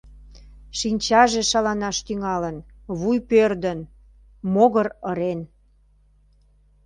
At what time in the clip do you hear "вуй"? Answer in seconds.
2.99-3.17